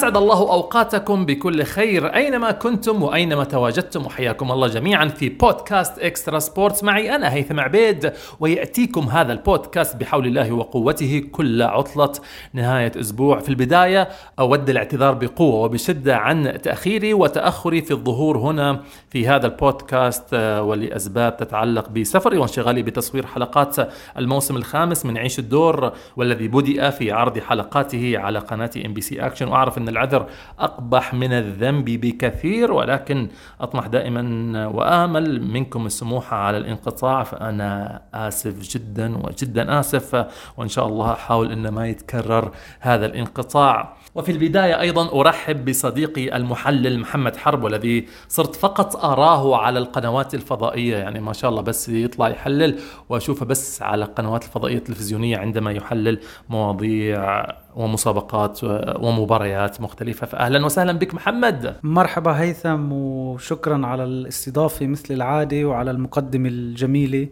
[0.00, 4.06] أسعد الله أوقاتكم بكل خير أينما كنتم وأينما تواجدتم.
[4.06, 6.84] وحياكم الله جميعا في بودكاست إكسترا سبورتس.
[6.84, 12.12] معي أنا هيثم عبيد ويأتيكم هذا البودكاست بحول الله وقوته كل عطلة
[12.52, 13.38] نهاية أسبوع.
[13.38, 14.08] في البداية
[14.38, 18.80] أود الاعتذار بقوة وبشدة عن تأخيري وتأخري في الظهور هنا
[19.10, 23.76] في هذا البودكاست آه، ولأسباب تتعلق بسفري وانشغالي بتصوير حلقات
[24.18, 29.26] الموسم الخامس من عيش الدور والذي بدأ في عرض حلقاته على قناة إم بي سي
[29.26, 29.48] أكشن.
[29.48, 30.26] وأعرف أن العذر
[30.58, 33.28] أقبح من الذنب بكثير ولكن
[33.60, 40.26] أطمح دائما وآمل منكم السموحه على الانقطاع فأنا آسف جدا وجدا آسف
[40.56, 42.50] وإن شاء الله احاول ان ما يتكرر
[42.80, 43.96] هذا الانقطاع.
[44.14, 50.96] وفي البداية أيضا أرحب بصديقي المحلل محمد حرب والذي صرت فقط أراه على القنوات الفضائية.
[50.96, 56.20] يعني ما شاء الله بس يطلع يحلل وأشوفه بس على القنوات الفضائية التلفزيونية عندما يحلل
[56.48, 58.60] مواضيع ومسابقات
[59.00, 60.26] ومباريات مختلفة.
[60.26, 61.76] فأهلا وسهلا بك محمد.
[61.82, 67.28] مرحبا هيثم وشكرا على الاستضافة مثل العادة وعلى المقدمة الجميلة.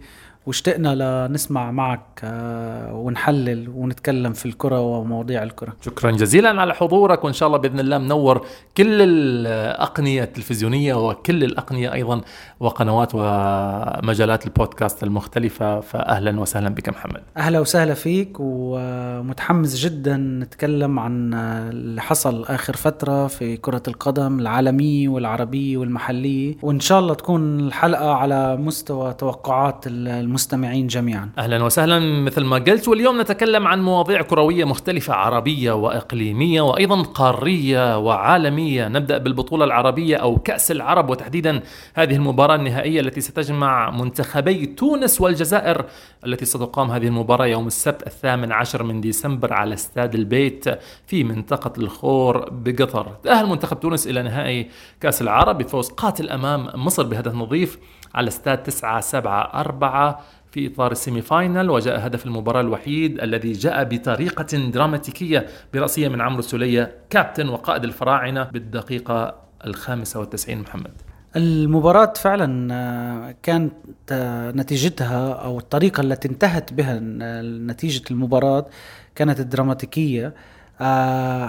[0.48, 5.72] واشتقنا لنسمع معك آه، ونحلل ونتكلم في الكرة ومواضيع الكرة.
[5.80, 11.92] شكرا جزيلا على حضورك وإن شاء الله بإذن الله منور كل الأقنية التلفزيونية وكل الأقنية
[11.92, 12.20] أيضا
[12.60, 15.80] وقنوات ومجالات البودكاست المختلفة.
[15.80, 17.22] فأهلا وسهلا بك محمد.
[17.36, 25.08] أهلا وسهلا فيك ومتحمس جدا نتكلم عن اللي حصل آخر فترة في كرة القدم العالمية
[25.08, 30.38] والعربية والمحلية وإن شاء الله تكون الحلقة على مستوى توقعات المستمعين.
[30.39, 31.31] المستمعين جميعا.
[31.39, 31.98] أهلا وسهلا.
[31.98, 38.89] مثل ما قلت واليوم نتكلم عن مواضيع كروية مختلفة عربية وإقليمية وأيضا قارية وعالمية.
[38.89, 41.62] نبدأ بالبطولة العربية أو كأس العرب وتحديدا
[41.94, 45.84] هذه المباراة النهائية التي ستجمع منتخبي تونس والجزائر
[46.27, 50.65] التي ستقام هذه المباراة يوم السبت الثامن عشر من ديسمبر على استاد البيت
[51.06, 53.06] في منطقة الخور بقطر.
[53.25, 57.78] تأهل منتخب تونس إلى نهائي كأس العرب بفوز قاتل أمام مصر بهدف نظيف
[58.15, 63.84] على استاد 9 7 4 في إطار ال semi-final وجاء هدف المباراة الوحيد الذي جاء
[63.84, 69.34] بطريقة دراماتيكية برأسية من عمرو السولية كابتن وقائد الفراعنة بالدقيقة
[69.66, 70.60] الخامسة والتسعين.
[70.60, 70.92] محمد.
[71.36, 73.72] المباراة فعلا آه، كانت
[74.10, 77.00] آه، نتيجتها أو الطريقة التي انتهت بها
[77.42, 78.66] نتيجة المباراة
[79.15, 80.26] كانت دراماتيكية.
[80.26, 80.32] آه،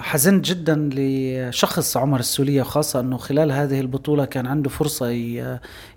[0.00, 5.08] حزنت جدا لشخص عمر السولية خاصة أنه خلال هذه البطولة كان عنده فرصة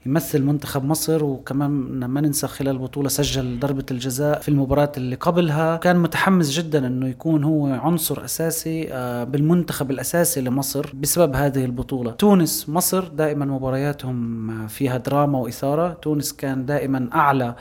[0.06, 1.70] يمثل منتخب مصر وكمان
[2.06, 5.78] ما ننسى خلال البطولة سجل ضربة الجزاء في المباراة اللي قبلها.
[5.78, 12.12] كان متحمس جدا أنه يكون هو عنصر أساسي آه، بالمنتخب الأساسي لمصر بسبب هذه البطولة.
[12.12, 15.94] تونس مصر دائما مبارياتهم فيها دراما وإثارة.
[15.94, 17.56] تونس كان دائما أعلى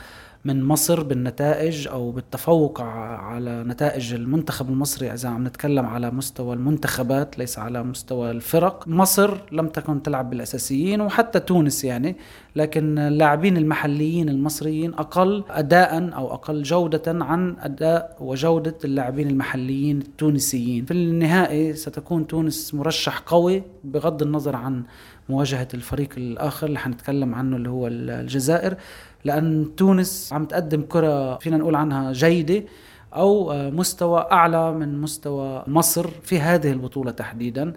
[0.45, 7.37] من مصر بالنتائج أو بالتفوق على نتائج المنتخب المصري إذا عم نتكلم على مستوى المنتخبات
[7.39, 8.87] ليس على مستوى الفرق.
[8.87, 12.15] مصر لم تكن تلعب بالأساسيين وحتى تونس يعني
[12.55, 20.85] لكن اللاعبين المحليين المصريين أقل اداء أو أقل جودة عن أداء وجودة اللاعبين المحليين التونسيين.
[20.85, 24.83] في النهائي ستكون تونس مرشح قوي بغض النظر عن
[25.29, 28.75] مواجهة الفريق الآخر اللي حنتكلم عنه اللي هو الجزائر
[29.23, 32.63] لأن تونس عم تقدم كرة فينا نقول عنها جيدة
[33.15, 37.73] أو آه، مستوى أعلى من مستوى مصر في هذه البطولة تحديدا.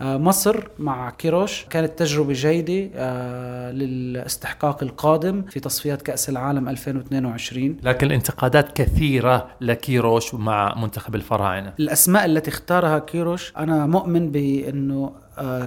[0.00, 7.76] آه، مصر مع كيروش كانت تجربة جيدة آه، للاستحقاق القادم في تصفيات كأس العالم 2022
[7.82, 11.72] لكن الانتقادات كثيرة لكيروش مع منتخب الفراعنة.
[11.80, 15.12] الأسماء التي اختارها كيروش أنا مؤمن بأنه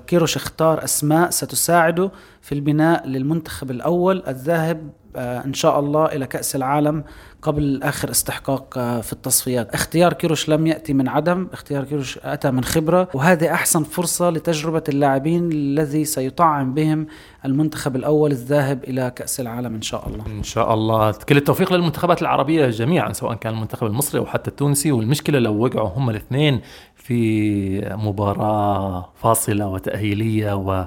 [0.08, 6.56] كيروش اختار أسماء ستساعده في البناء للمنتخب الأول الذاهب آه، إن شاء الله إلى كأس
[6.56, 7.04] العالم
[7.42, 9.74] قبل آخر استحقاق آه، في التصفيات.
[9.74, 14.84] اختيار كيروش لم يأتي من عدم اختيار كيروش أتى من خبرة وهذه أحسن فرصة لتجربة
[14.90, 17.08] اللاعبين الذي سيطعم بهم
[17.46, 20.26] المنتخب الأول الذاهب إلى كأس العالم إن شاء الله.
[20.28, 21.12] إن شاء الله.
[21.12, 24.92] كل التوفيق للمنتخبات العربية جميعا سواء كان المنتخب المصري أو حتى التونسي.
[24.92, 26.62] والمشكلة لو وقعوا هم الاثنين
[26.96, 30.86] في مباراة فاصلة وتأهيلية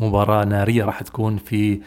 [0.00, 1.80] ومباراة نارية راح تكون في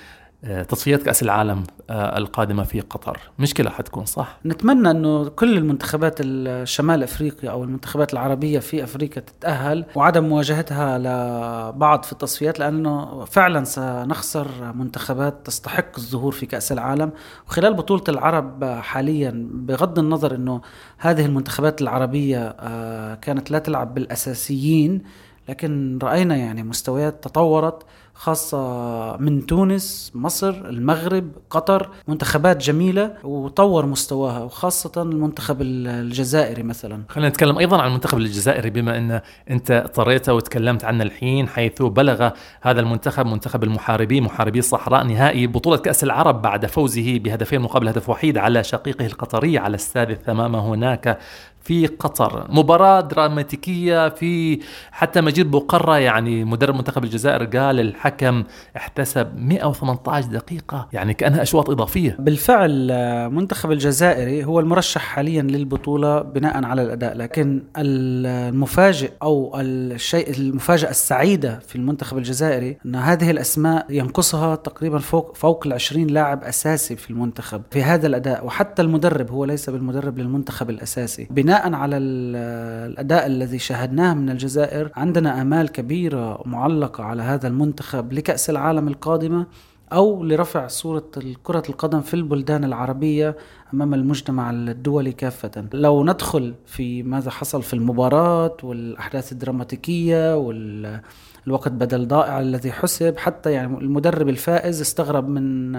[0.70, 7.04] تصفيات كأس العالم آه، القادمة في قطر مشكلة حتكون صح؟ نتمنى أنه كل المنتخبات الشمال
[7.04, 14.48] أفريقيا أو المنتخبات العربية في أفريقيا تتأهل وعدم مواجهتها لبعض في التصفيات لأنه فعلا سنخسر
[14.74, 17.12] منتخبات تستحق الظهور في كأس العالم
[17.48, 20.62] وخلال بطولة العرب حاليا بغض النظر أنه
[20.98, 25.02] هذه المنتخبات العربية آه، كانت لا تلعب بالأساسيين
[25.50, 27.84] لكن رأينا يعني مستويات تطورت
[28.16, 37.04] خاصة من تونس مصر المغرب قطر منتخبات جميلة وطور مستواها وخاصة المنتخب الجزائري مثلا.
[37.10, 42.30] خلينا نتكلم أيضا عن المنتخب الجزائري بما أن أنت طريته وتكلمت عنه الحين حيث بلغ
[42.62, 48.10] هذا المنتخب منتخب المحاربين محاربي الصحراء نهائي بطولة كأس العرب بعد فوزه بهدفين مقابل هدف
[48.10, 51.20] وحيد على شقيقه القطري على استاد الثمامة هناك
[51.66, 52.48] في قطر.
[52.50, 54.60] مباراة دراماتيكية في
[54.92, 58.44] حتى مجيد بقرة يعني مدرب منتخب الجزائر قال الحكم
[58.78, 62.16] احتسب 118 دقيقة يعني كأنها أشواط إضافية.
[62.20, 62.92] بالفعل
[63.32, 71.60] منتخب الجزائري هو المرشح حاليا للبطولة بناء على الأداء لكن المفاجئ أو الشيء المفاجأة السعيدة
[71.68, 77.10] في المنتخب الجزائري أن هذه الأسماء ينقصها تقريبا فوق فوق ال 20 لاعب أساسي في
[77.10, 81.28] المنتخب في هذا الأداء وحتى المدرب هو ليس بالمدرب للمنتخب الأساسي.
[81.32, 88.14] بناء بناء على الأداء الذي شاهدناه من الجزائر عندنا آمال كبيرة معلقة على هذا المنتخب
[88.14, 89.48] لكأس العالم القادمة
[89.94, 91.12] أو لرفع صورة
[91.44, 93.36] كرة القدم في البلدان العربية
[93.74, 95.66] أمام المجتمع الدولي كافة.
[95.74, 101.02] لو ندخل في ماذا حصل في المباراة والأحداث الدراماتيكية وال
[101.48, 105.74] الوقت بدل ضائع الذي حسب حتى يعني المدرب الفائز استغرب من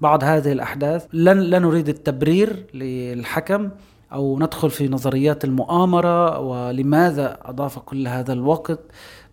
[0.00, 1.06] بعض هذه الأحداث.
[1.12, 3.70] لن لا نريد التبرير للحكم.
[4.12, 8.80] أو ندخل في نظريات المؤامرة ولماذا أضاف كل هذا الوقت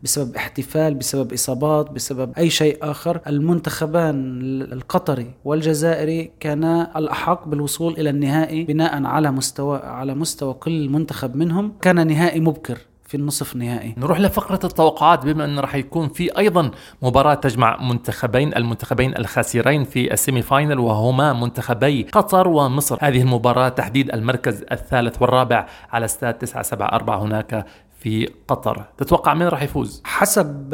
[0.04, 3.22] بسبب احتفال بسبب إصابات بسبب أي شيء آخر.
[3.28, 4.42] المنتخبان
[4.74, 11.74] القطري والجزائري كانا الأحق بالوصول إلى النهائي بناء على مستوى على مستوى كل منتخب منهم.
[11.82, 12.78] كان نهائي مبكر.
[13.08, 13.96] في النصف النهائي.
[13.98, 16.72] نروح لفقرة التوقعات بما أنه راح يكون في أيضا
[17.02, 22.98] مباراة تجمع منتخبين المنتخبين الخاسرين في السيمي فاينل وهما منتخبي قطر ومصر.
[23.02, 27.66] هذه المباراة تحديد المركز الثالث والرابع على استاد 974 هناك
[28.00, 28.84] في قطر.
[28.98, 30.74] تتوقع من راح يفوز؟ حسب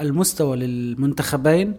[0.00, 1.74] المستوى للمنتخبين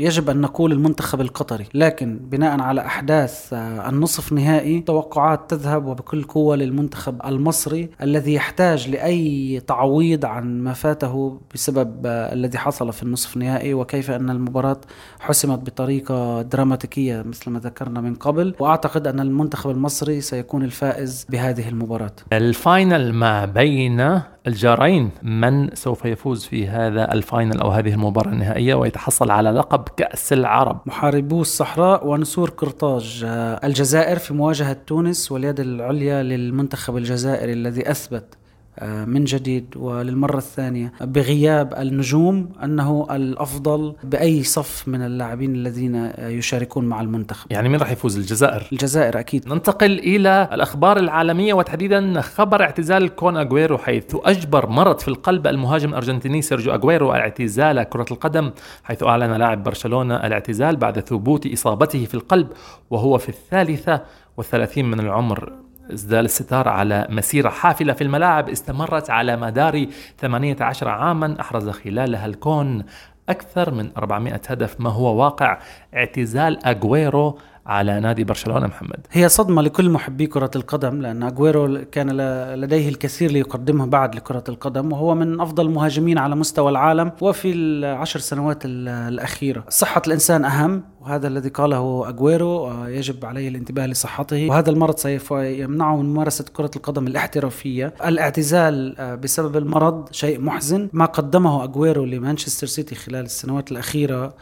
[0.00, 6.22] يجب أن نقول المنتخب القطري لكن بناء على أحداث آه، النصف نهائي توقعات تذهب وبكل
[6.22, 13.02] قوة للمنتخب المصري الذي يحتاج لأي تعويض عن ما فاته بسبب آه، الذي حصل في
[13.02, 14.80] النصف النهائي وكيف أن المباراة
[15.20, 18.54] حسمت بطريقة دراماتيكية مثل ما ذكرنا من قبل.
[18.58, 22.12] وأعتقد أن المنتخب المصري سيكون الفائز بهذه المباراة.
[22.32, 28.32] ال final ما بين الجارين من سوف يفوز في هذا ال final أو هذه المباراة
[28.32, 30.80] النهائية ويتحصل على لقب كأس العرب.
[30.86, 38.39] محاربو الصحراء ونسور قرطاج آه، الجزائر في مواجهة تونس واليد العليا للمنتخب الجزائري الذي أثبت
[38.82, 47.00] من جديد وللمرة الثانية بغياب النجوم أنه الأفضل بأي صف من اللاعبين الذين يشاركون مع
[47.00, 47.52] المنتخب.
[47.52, 49.48] يعني مين راح يفوز؟ الجزائر؟ الجزائر أكيد.
[49.48, 55.88] ننتقل إلى الأخبار العالمية وتحديدا خبر اعتزال كون أغويرو حيث أجبر مرض في القلب المهاجم
[55.88, 58.50] الأرجنتيني سيرجيو أغويرو اعتزال كرة القدم
[58.84, 62.48] حيث أعلن لاعب برشلونة الاعتزال بعد ثبوت إصابته في القلب
[62.90, 64.02] وهو في الثالثة
[64.36, 65.52] والثلاثين من العمر.
[65.92, 69.86] أسدل الستار على مسيرة حافلة في الملاعب استمرت على مدار
[70.18, 72.84] 18 عاما أحرز خلالها الكون
[73.28, 75.58] أكثر من 400 هدف ما هو واقع
[75.94, 79.06] اعتزال أغويرو على نادي برشلونة محمد.
[79.12, 82.10] هي صدمة لكل محبي كرة القدم لأن اغويرو كان
[82.54, 88.20] لديه الكثير ليقدمه بعد لكرة القدم وهو من أفضل المهاجمين على مستوى العالم وفي العشر
[88.20, 89.64] سنوات الأخيرة.
[89.68, 95.30] صحة الإنسان أهم وهذا الذي قاله اغويرو آه، يجب عليه الانتباه لصحته وهذا المرض سوف
[95.30, 97.94] يمنعه من ممارسة كرة القدم الاحترافية.
[98.06, 100.88] الاعتزال آه، بسبب المرض شيء محزن.
[100.92, 104.34] ما قدمه اغويرو لمانشستر سيتي خلال السنوات الأخيرة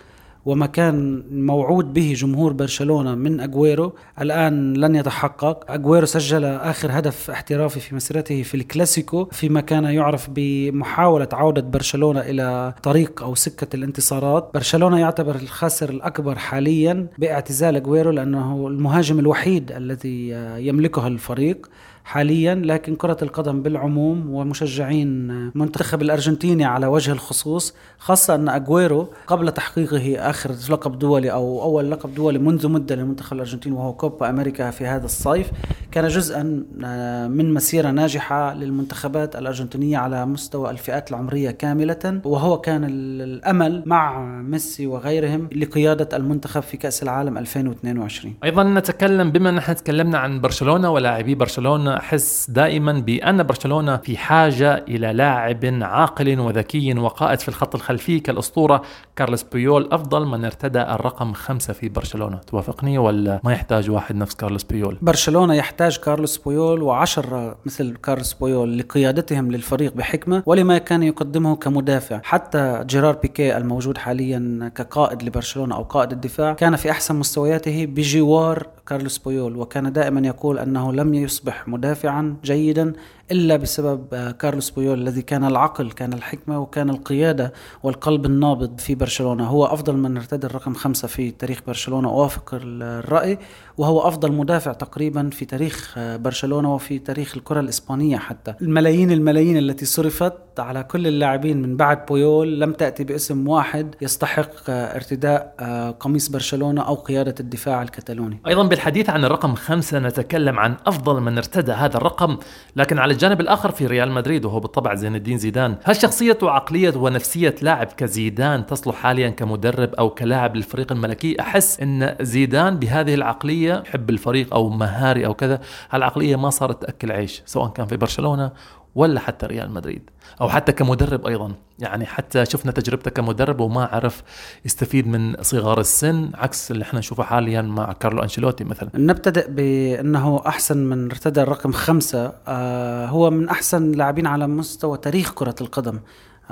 [0.49, 5.71] وما كان موعود به جمهور برشلونة من أجويرو الآن لن يتحقق.
[5.73, 12.21] أجويرو سجل آخر هدف احترافي في مسيرته في الكلاسيكو فيما كان يعرف بمحاولة عودة برشلونة
[12.21, 14.51] إلى طريق أو سكة الانتصارات.
[14.55, 20.29] برشلونة يعتبر الخاسر الأكبر حاليا باعتزال أجويرو لأنه المهاجم الوحيد الذي
[20.69, 21.69] يملكه الفريق.
[22.09, 29.53] حاليا لكن كرة القدم بالعموم ومشجعين منتخب الأرجنتيني على وجه الخصوص خاصة أن أجويرو قبل
[29.53, 34.71] تحقيقه آخر لقب دولي أو أول لقب دولي منذ مدة للمنتخب الأرجنتيني وهو كوبا أمريكا
[34.71, 35.51] في هذا الصيف
[35.93, 42.85] كان جزءا آه، من مسيرة ناجحة للمنتخبات الأرجنتينية على مستوى الفئات العمرية كاملة وهو كان
[42.85, 50.19] الأمل مع ميسي وغيرهم لقيادة المنتخب في كأس العالم 2022 أيضا نتكلم بما نحن تكلمنا
[50.19, 57.41] عن برشلونة ولاعبي برشلونة أحس دائما بأن برشلونة في حاجة إلى لاعب عاقل وذكي وقائد
[57.41, 58.83] في الخط الخلفي كالأسطورة
[59.17, 59.89] كارلس بويول.
[59.93, 62.37] أفضل من ارتدى الرقم خمسة في برشلونة.
[62.37, 68.33] توافقني ولا ما يحتاج واحد نفس كارلس بويول؟ برشلونة يحتاج كارلوس بويول وعشرة مثل كارلوس
[68.33, 72.21] بويول لقيادتهم للفريق بحكمة ولما كان يقدمه كمدافع.
[72.23, 78.67] حتى جيرار بيكي الموجود حاليا كقائد لبرشلونة أو قائد الدفاع كان في أحسن مستوياته بجوار
[78.89, 82.93] كارلوس بويول وكان دائما يقول أنه لم يصبح مدافعا جيدا
[83.33, 88.95] إلا بسبب آه، كارلوس بويول الذي كان العقل كان الحكمة وكان القيادة والقلب النابض في
[88.95, 89.47] برشلونة.
[89.47, 93.39] هو أفضل من ارتدى الرقم خمسة في تاريخ برشلونة أوافق الرأي
[93.79, 98.55] وهو أفضل مدافع تقريبا في تاريخ آه، برشلونة وفي تاريخ الكرة الإسبانية حتى.
[98.63, 104.51] الملايين الملايين التي صرفت على كل اللاعبين من بعد بويول لم تأتي باسم واحد يستحق
[104.69, 105.55] آه، ارتداء
[106.01, 108.41] قميص برشلونة أو قيادة الدفاع الكتالوني.
[108.47, 112.39] أيضا بالحديث عن الرقم خمسة نتكلم عن أفضل من ارتدى هذا الرقم
[112.77, 115.77] لكن على الجانب الآخر في ريال مدريد وهو بالطبع زين الدين زيدان.
[115.85, 122.17] هل شخصية وعقلية ونفسية لاعب كزيدان تصلح حاليا كمدرب أو كلاعب للفريق الملكي؟ أحس إن
[122.21, 125.61] زيدان بهذه العقلية يحب الفريق أو مهاري أو كذا
[125.91, 128.53] هالعقلية ما صارت تأكل عيش سواء كان في برشلونة
[128.99, 131.53] ولا حتى ريال مدريد أو حتى كمدرب أيضا.
[131.79, 134.23] يعني حتى شفنا تجربته كمدرب وما عرف
[134.65, 138.91] يستفيد من صغار السن عكس اللي إحنا نشوفه حاليا مع كارلو أنشيلوتي مثلا.
[138.95, 142.33] نبتدئ بأنه أحسن من ارتدى الرقم خمسة.
[142.49, 146.01] آه هو من أحسن لاعبين على مستوى تاريخ كرة القدم.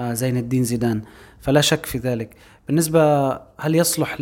[0.01, 1.03] زين الدين زيدان.
[1.41, 2.31] فلا شك في ذلك.
[2.67, 4.17] بالنسبة هل يصلح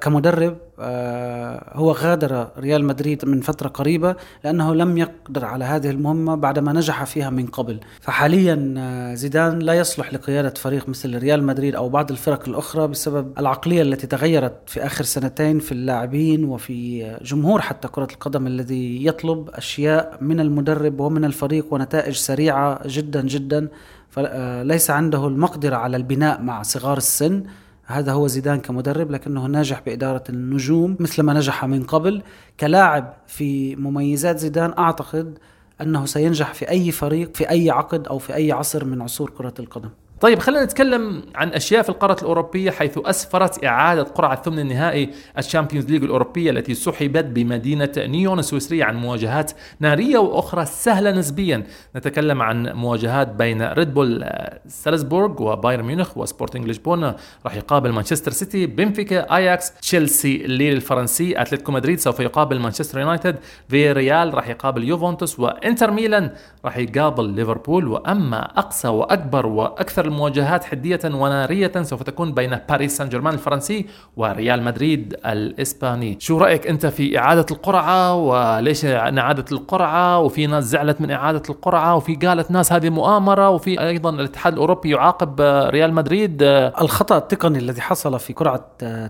[0.00, 6.34] كمدرب؟ آه هو غادر ريال مدريد من فترة قريبة لأنه لم يقدر على هذه المهمة
[6.34, 7.80] بعدما نجح فيها من قبل.
[8.00, 13.32] فحاليا آه زيدان لا يصلح لقيادة فريق مثل ريال مدريد أو بعض الفرق الأخرى بسبب
[13.38, 19.50] العقلية التي تغيرت في آخر سنتين في اللاعبين وفي جمهور حتى كرة القدم الذي يطلب
[19.50, 23.68] أشياء من المدرب ومن الفريق ونتائج سريعة جدا جدا.
[24.14, 27.44] فليس آه، عنده المقدرة على البناء مع صغار السن.
[27.84, 32.22] هذا هو زيدان كمدرب لكنه ناجح بإدارة النجوم مثل ما نجح من قبل.
[32.60, 35.38] كلاعب في مميزات زيدان أعتقد
[35.80, 39.54] أنه سينجح في أي فريق في أي عقد أو في أي عصر من عصور كرة
[39.58, 39.90] القدم.
[40.24, 45.43] طيب خلينا نتكلم عن أشياء في القارة الأوروبية حيث أسفرت إعادة قرعة ثمن النهائي ال
[45.43, 51.66] Champions League الأوروبية التي سحبت بمدينة نيون السويسرية عن مواجهات نارية وأخرى سهلة نسبيا.
[51.96, 57.14] نتكلم عن مواجهات بين ريد بول آه، سالزبورغ وبايرن ميونخ وسبورتنج لشبونه
[57.44, 62.00] راح يقابل مانشستر سيتي بنفيكا آياكس تشيلسي ليل الفرنسي أتلتيكو مدريد.
[62.00, 63.36] سوف يقابل مانشستر يونايتد
[63.68, 66.30] فياريال راح يقابل يوفنتوس وإنتر ميلان
[66.64, 67.88] راح يقابل ليفربول.
[67.88, 74.62] وأما أقصى وأكبر وأكثر المواجهات حدية ونارية سوف تكون بين باريس سان جيرمان الفرنسي وريال
[74.62, 76.16] مدريد الإسباني.
[76.20, 81.96] شو رأيك أنت في إعادة القرعة وليش إعادة القرعة؟ وفي ناس زعلت من إعادة القرعة
[81.96, 85.40] وفي قالت ناس هذه مؤامرة وفي أيضا الاتحاد الأوروبي يعاقب
[85.70, 86.42] ريال مدريد.
[86.80, 88.64] الخطأ التقني الذي حصل في قرعة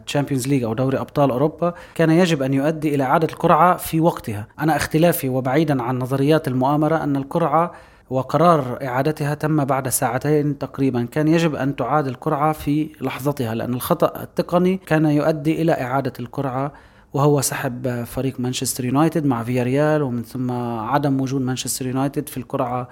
[0.06, 4.46] Champions League أو دوري أبطال أوروبا كان يجب أن يؤدي إلى إعادة القرعة في وقتها.
[4.60, 7.72] أنا اختلافي وبعيدا عن نظريات المؤامرة أن القرعة
[8.14, 11.04] وقرار إعادتها تم بعد ساعتين تقريبا.
[11.04, 16.72] كان يجب أن تعاد القرعة في لحظتها لأن الخطأ التقني كان يؤدي إلى إعادة القرعة
[17.14, 22.88] وهو سحب فريق مانشستر يونايتد مع فياريال ومن ثم عدم وجود مانشستر يونايتد في القرعة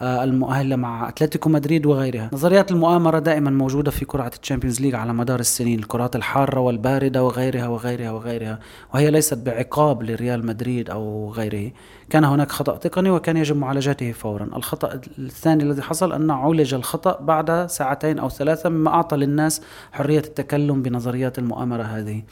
[0.00, 2.30] آه، المؤهلة مع أتلتيكو مدريد وغيرها.
[2.32, 7.68] نظريات المؤامرة دائما موجودة في كرة الشامبيونز ليج على مدار السنين الكرات الحارة والباردة وغيرها
[7.68, 8.58] وغيرها وغيرها
[8.94, 11.72] وهي ليست بعقاب لريال مدريد أو غيره.
[12.10, 14.44] كان هناك خطأ تقني وكان يجب معالجته فورا.
[14.56, 19.62] الخطأ الثاني الذي حصل أن عولج الخطأ بعد ساعتين أو ثلاثة مما أعطى للناس
[19.92, 22.22] حرية التكلم بنظريات المؤامرة هذه.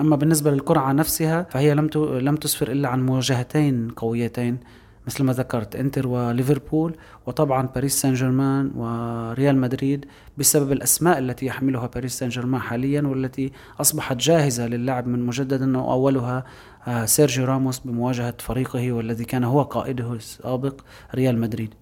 [0.00, 4.58] أما بالنسبة للقرعة نفسها فهي لم لم تسفر إلا عن مواجهتين قويتين
[5.06, 10.04] مثل ما ذكرت إنتر وليفربول وطبعا باريس سان جيرمان وريال مدريد
[10.38, 16.44] بسبب الأسماء التي يحملها باريس سان جيرمان حاليا والتي أصبحت جاهزة للعب من مجددا وأولها
[16.88, 20.80] آه، سيرجيو راموس بمواجهة فريقه والذي كان هو قائده السابق
[21.14, 21.74] ريال مدريد.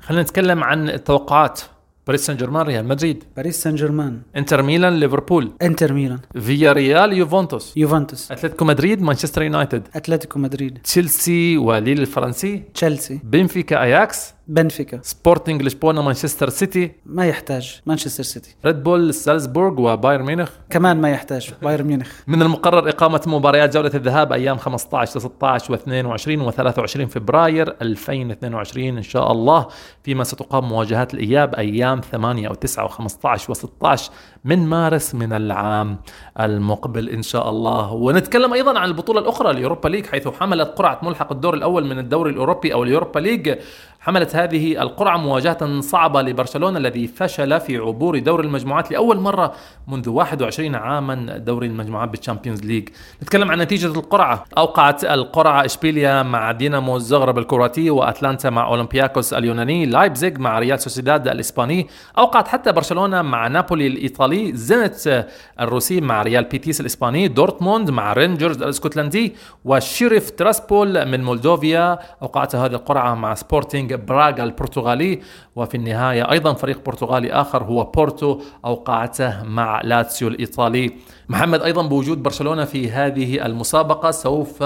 [0.00, 1.60] خلينا نتكلم عن التوقعات
[2.06, 7.76] باريس سان جيرمان ريال مدريد باريس سان جيرمان انتر ميلان ليفربول انتر ميلان فياريال يوفنتوس
[7.76, 15.00] يوفنتوس اتلتيكو مدريد مانشستر يونايتد اتلتيكو مدريد تشيلسي وليل الفرنسي تشيلسي بنفيكا اياكس بنفيكا.
[15.02, 17.80] سبورتنج لشبونه مانشستر سيتي ما يحتاج.
[17.86, 21.50] مانشستر سيتي ريد بول سالزبورغ وبايرن ميونخ كمان ما يحتاج.
[21.62, 28.96] بايرن ميونخ من المقرر إقامة مباريات جولة الذهاب أيام 15 16 و22 و23 فبراير 2022
[28.96, 29.68] إن شاء الله
[30.02, 34.00] فيما ستقام مواجهات الإياب أيام 8 و9 و15 و16
[34.44, 35.96] من مارس من العام
[36.40, 37.92] المقبل إن شاء الله.
[37.92, 42.30] ونتكلم أيضا عن البطولة الأخرى اليوروبا ليج حيث حملت قرعة ملحق الدور الأول من الدوري
[42.30, 43.54] الأوروبي أو اليوروبا ليج.
[44.00, 49.52] حملت هذه القرعة مواجهة صعبة لبرشلونة الذي فشل في عبور دور المجموعات لأول مرة
[49.88, 52.88] منذ 21 عاما دوري المجموعات بالشامبيونز ليج.
[53.22, 54.44] نتكلم عن نتيجة القرعة.
[54.58, 61.28] أوقعت القرعة إشبيليا مع دينامو الزغرب الكرواتي وأتلانتا مع أولمبياكوس اليوناني لايبزيغ مع ريال سوسيداد
[61.28, 61.88] الإسباني.
[62.18, 65.26] أوقعت حتى برشلونة مع نابولي الإيطالي زينت
[65.60, 72.72] الروسي مع ريال بيتيس الإسباني دورتموند مع رينجرز الإسكتلندي وشيريف تيراسبول من مولدوفيا أوقعت هذه
[72.72, 75.20] القرعة مع سبورتينغ براغا البرتغالي
[75.56, 80.92] وفي النهاية أيضا فريق برتغالي آخر هو بورتو أوقعته مع لاتسيو الإيطالي.
[81.28, 84.64] محمد أيضا بوجود برشلونة في هذه المسابقة سوف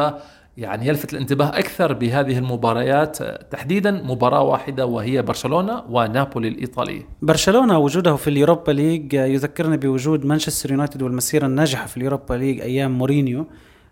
[0.58, 3.22] يعني يلفت الانتباه أكثر بهذه المباريات
[3.52, 7.02] تحديدا مباراة واحدة وهي برشلونة ونابولي الإيطالي.
[7.22, 12.98] برشلونة وجوده في اليوروبا ليج يذكرنا بوجود مانشستر يونايتد والمسيرة الناجحة في اليوروبا ليج أيام
[12.98, 13.46] مورينيو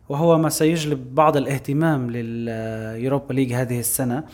[0.09, 4.25] وهو ما سيجلب بعض الاهتمام لليوروبا ليج هذه السنة.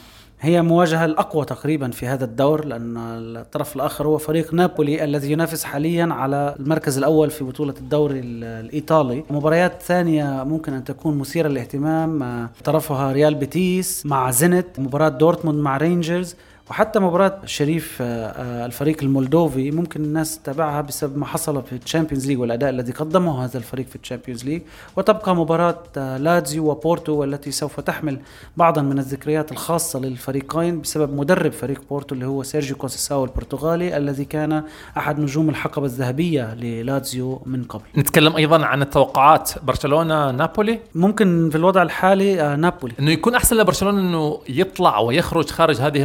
[0.45, 2.97] هي مواجهة الأقوى تقريبا في هذا الدور لأن
[3.37, 9.25] الطرف الآخر هو فريق نابولي الذي ينافس حاليا على المركز الأول في بطولة الدوري الإيطالي.
[9.31, 15.77] مباريات ثانية ممكن أن تكون مثيرة للاهتمام طرفها ريال بيتيس مع زينت مباراة دورتموند مع
[15.77, 16.37] رينجرز.
[16.73, 22.27] وحتى مباراة شريف آه، آه، الفريق المولدوفي ممكن الناس تتابعها بسبب ما حصل في الشامبيونز
[22.27, 24.63] ليج والأداء الذي قدمه هذا الفريق في الشامبيونز ليج.
[24.97, 28.21] وتبقى مباراة آه، لاتزيو وبورتو والتي سوف تحمل
[28.57, 34.25] بعضا من الذكريات الخاصة للفريقين بسبب مدرب فريق بورتو اللي هو سيرجيو كونسيساو البرتغالي الذي
[34.25, 34.65] كان
[34.97, 37.85] أحد نجوم الحقبة الذهبية للاتزيو من قبل.
[37.97, 39.51] نتكلم أيضا عن التوقعات.
[39.63, 42.95] برشلونة نابولي؟ ممكن في الوضع الحالي نابولي.
[43.01, 46.03] إنه يكون أحسن لبرشلونة إنه يطلع ويخرج خارج هذه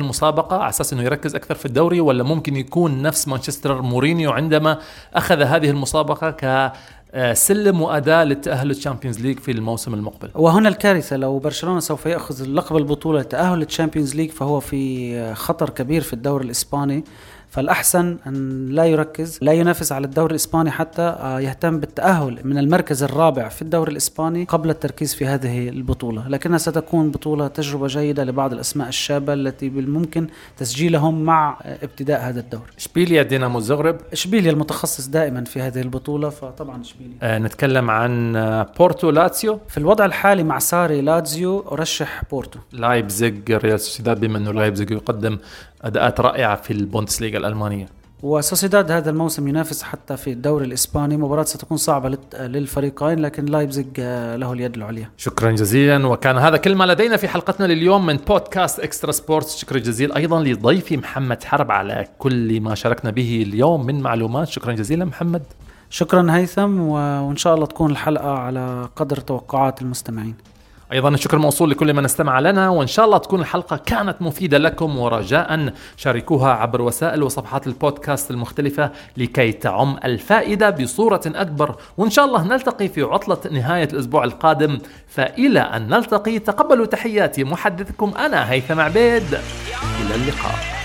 [0.61, 4.77] على أساس إنه يركز أكثر في الدوري ولا ممكن يكون نفس مانشستر مورينيو عندما
[5.13, 6.71] أخذ هذه المسابقة ك
[7.33, 10.29] سلم واداء للتاهل للتشامبيونز ليج في الموسم المقبل.
[10.35, 16.01] وهنا الكارثة لو برشلونة سوف يأخذ لقب البطولة للتاهل للتشامبيونز ليج فهو في خطر كبير
[16.01, 17.03] في الدوري الإسباني
[17.57, 23.03] فالأحسن أن لا يركز لا ينافس على الدوري الإسباني حتى آه، يهتم بالتأهل من المركز
[23.03, 26.27] الرابع في الدوري الإسباني قبل التركيز في هذه البطولة.
[26.27, 32.61] لكنها ستكون بطولة تجربة جيدة لبعض الأسماء الشابة التي بالممكن تسجيلهم مع ابتداء هذا الدور
[32.77, 37.17] إشبيليا دينامو الزغرب إشبيليا المتخصص دائما في هذه البطولة فطبعا إشبيليا.
[37.21, 39.59] آه نتكلم عن آه، بورتو لاتسيو.
[39.67, 42.59] في الوضع الحالي مع ساري لاتزيو أرشح بورتو.
[42.71, 45.37] لايبزيغ ريال سوسيداد بما أنه لايبزيغ يقدم
[45.81, 47.87] أداءات رائعة في البوندسليغا الألمانية.
[48.23, 51.17] وسوسيداد هذا الموسم ينافس حتى في الدوري الإسباني.
[51.17, 55.09] مباراة ستكون صعبة للفريقين لكن لايبزيغ آه، له اليد العليا.
[55.17, 56.07] شكرا جزيلا.
[56.07, 59.57] وكان هذا كل ما لدينا في حلقتنا لليوم من بودكاست Extra Sports.
[59.57, 64.47] شكرا جزيلا أيضا لضيفي محمد حرب على كل ما شاركنا به اليوم من معلومات.
[64.47, 65.43] شكرا جزيلا محمد.
[65.89, 70.35] شكرا هيثم وإن شاء الله تكون الحلقة على قدر توقعات المستمعين.
[70.91, 74.97] أيضا الشكر موصول لكل من استمع لنا وإن شاء الله تكون الحلقة كانت مفيدة لكم
[74.97, 75.73] ورجاء.
[75.97, 81.75] شاركوها عبر وسائل وصفحات البودكاست المختلفة لكي تعم الفائدة بصورة أكبر.
[81.97, 84.79] وإن شاء الله نلتقي في عطلة نهاية الأسبوع القادم.
[85.07, 89.33] فإلى أن نلتقي تقبلوا تحياتي محدثكم أنا هيثم عبيد.
[90.01, 90.76] إلى اللقاء.